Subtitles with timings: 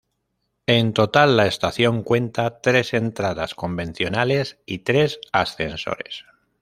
[0.65, 6.25] En total la estación cuenta tres entradas convencionales y tres ascensores.